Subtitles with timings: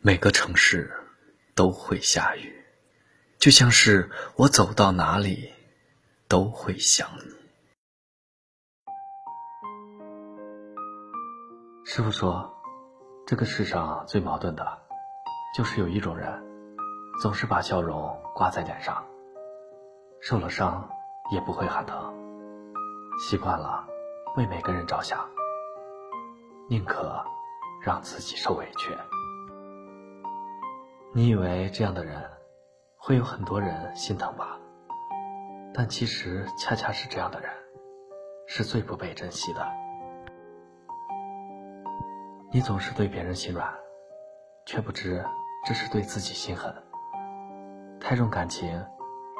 [0.00, 0.92] 每个城市
[1.56, 2.64] 都会下雨，
[3.36, 5.52] 就像是我走到哪里
[6.28, 7.34] 都会想你。
[11.84, 12.48] 师傅说，
[13.26, 14.78] 这个世上最矛盾的，
[15.56, 16.30] 就是有一种人，
[17.20, 19.04] 总是把笑容挂在脸上，
[20.20, 20.88] 受了伤
[21.32, 22.14] 也不会喊疼，
[23.18, 23.84] 习惯了
[24.36, 25.28] 为每个人着想，
[26.68, 27.20] 宁可
[27.82, 28.96] 让自己受委屈。
[31.14, 32.22] 你以为这样的人
[32.96, 34.58] 会有很多人心疼吧？
[35.72, 37.50] 但其实恰恰是这样的人，
[38.46, 39.66] 是最不被珍惜的。
[42.50, 43.72] 你总是对别人心软，
[44.66, 45.24] 却不知
[45.66, 46.74] 这是对自己心狠。
[47.98, 48.84] 太重感情，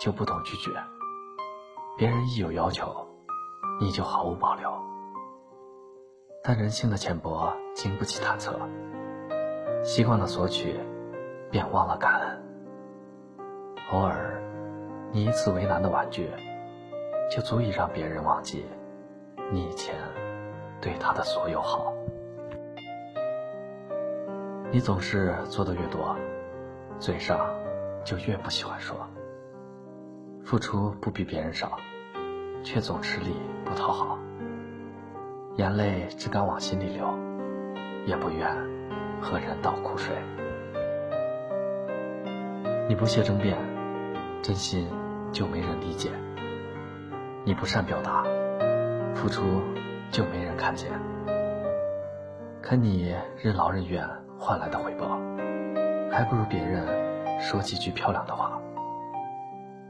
[0.00, 0.70] 就不懂拒绝。
[1.98, 3.06] 别人一有要求，
[3.78, 4.72] 你就毫无保留。
[6.42, 8.58] 但人性的浅薄经不起探测，
[9.84, 10.80] 习惯了索取。
[11.50, 12.42] 便忘了感恩。
[13.92, 14.40] 偶尔，
[15.12, 16.30] 你一次为难的婉拒，
[17.30, 18.64] 就足以让别人忘记
[19.50, 19.94] 你以前
[20.80, 21.92] 对他的所有好。
[24.70, 26.16] 你总是做的越多，
[27.00, 27.52] 嘴上
[28.04, 28.96] 就越不喜欢说。
[30.44, 31.76] 付出不比别人少，
[32.62, 34.18] 却总吃力不讨好。
[35.56, 37.12] 眼泪只敢往心里流，
[38.06, 38.56] 也不愿
[39.20, 40.16] 和人倒苦水。
[42.90, 43.56] 你不屑争辩，
[44.42, 44.88] 真心
[45.30, 46.10] 就没人理解；
[47.44, 48.24] 你不善表达，
[49.14, 49.62] 付出
[50.10, 50.90] 就没人看见。
[52.60, 54.04] 可你任劳任怨
[54.36, 55.20] 换来的回报，
[56.10, 56.84] 还不如别人
[57.40, 58.60] 说几句漂亮的话。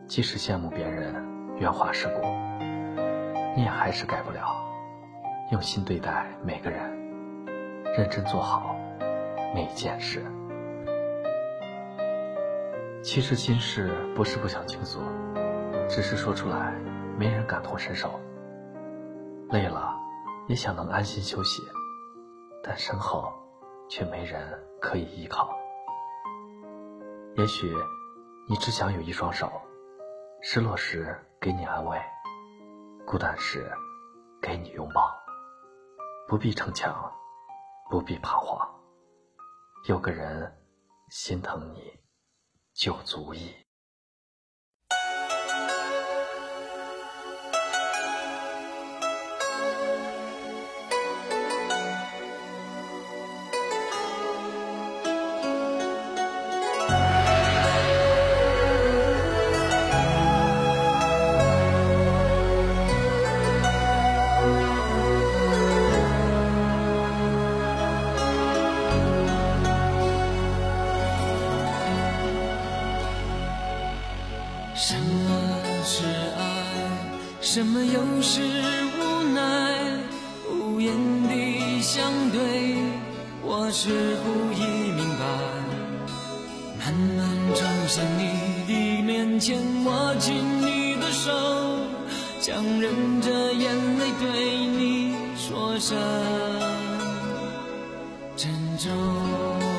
[0.07, 1.15] 即使羡慕别人
[1.59, 2.21] 圆滑世故，
[3.57, 4.45] 你也还是改不了
[5.53, 6.83] 用心对待每个人，
[7.97, 8.77] 认真做好
[9.55, 10.23] 每件事。
[13.03, 15.01] 其实心事不是不想倾诉，
[15.89, 16.73] 只是说出来
[17.19, 18.21] 没人感同身受。
[19.49, 19.97] 累了
[20.49, 21.63] 也想能安心休息，
[22.63, 23.33] 但身后
[23.89, 25.51] 却没人可以依靠。
[27.37, 27.75] 也许
[28.47, 29.51] 你只想有一双手，
[30.43, 31.99] 失落时给你安慰，
[33.07, 33.73] 孤单时
[34.43, 35.11] 给你拥抱。
[36.29, 37.11] 不必逞强，
[37.89, 38.69] 不必彷徨，
[39.89, 40.53] 有个人
[41.09, 42.00] 心疼你。
[42.81, 43.53] 就足矣。
[74.83, 75.05] 什么
[75.85, 76.07] 是
[76.39, 76.41] 爱？
[77.43, 78.41] 什么又是
[78.99, 79.77] 无奈？
[80.51, 80.91] 无言
[81.29, 82.41] 的相对，
[83.43, 85.25] 我似乎已明白。
[86.79, 91.31] 慢慢走向你的面前，握紧你的手，
[92.41, 95.99] 强忍着眼泪对你说声
[98.35, 99.70] 珍重。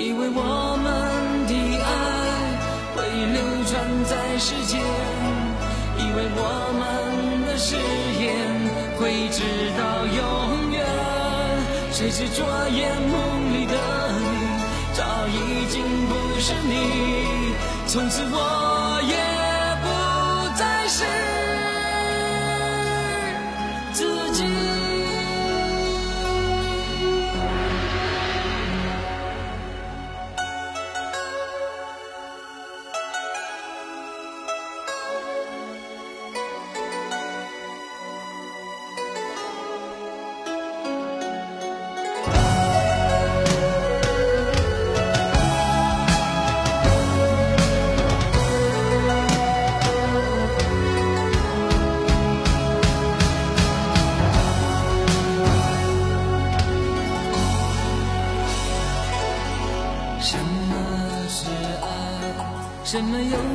[0.00, 0.88] 以为我们
[1.46, 1.52] 的
[1.84, 1.86] 爱
[2.96, 4.80] 会流传在世间，
[5.98, 6.40] 以为我
[6.80, 8.24] 们的誓言
[8.96, 9.44] 会直
[9.76, 10.18] 到永
[10.72, 10.80] 远。
[11.92, 13.76] 谁知昨夜梦里的
[14.16, 14.24] 你
[14.94, 16.72] 早已经不是你，
[17.86, 19.14] 从此我也
[19.82, 19.86] 不
[20.58, 21.29] 再是。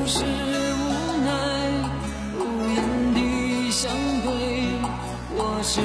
[0.07, 0.23] 是无
[1.25, 1.31] 奈？
[2.37, 2.77] 无言
[3.15, 3.91] 的相
[4.21, 4.29] 对，
[5.35, 5.81] 我似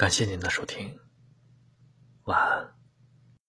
[0.00, 1.09] 感谢您的收听。